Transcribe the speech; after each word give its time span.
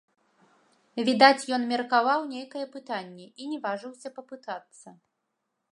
Відаць, 1.09 1.47
ён 1.57 1.61
меркаваў 1.73 2.19
нейкае 2.33 2.65
пытанне 2.75 3.25
і 3.45 3.49
не 3.53 3.59
важыўся 3.67 4.09
папытацца. 4.19 4.99